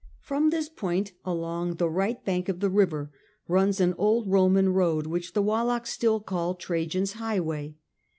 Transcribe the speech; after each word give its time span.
From 0.19 0.49
this 0.49 0.67
point 0.67 1.11
along 1.23 1.75
the 1.75 1.87
right 1.87 2.25
bank 2.25 2.49
of 2.49 2.59
the 2.59 2.71
river 2.71 3.11
runs 3.47 3.79
an 3.79 3.93
old 3.99 4.27
Roman 4.27 4.69
road 4.69 5.05
which 5.05 5.33
the 5.33 5.43
Wallachs 5.43 5.91
still 5.91 6.19
call 6.19 6.55
Trajan's 6.55 7.11
highway, 7.13 7.65
and 7.65 7.75
A, 7.75 7.75
H. 7.75 7.77